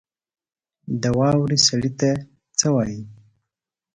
[1.01, 2.09] د واورې سړي ته
[2.59, 3.01] څه وايي؟